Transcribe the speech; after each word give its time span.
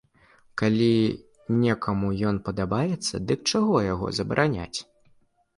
Калі 0.59 0.87
некаму 1.65 2.09
ён 2.29 2.41
падабаецца, 2.47 3.21
дык 3.33 3.39
чаго 3.55 3.75
яго 3.93 4.11
забараняць? 4.23 4.79